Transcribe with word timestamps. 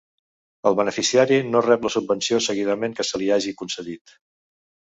El 0.69 0.77
beneficiari 0.79 1.37
no 1.49 1.61
rep 1.67 1.85
la 1.87 1.93
subvenció 1.97 2.39
seguidament 2.47 2.99
que 3.01 3.07
se 3.11 3.23
li 3.25 3.31
hagi 3.37 3.55
concedit. 3.63 4.19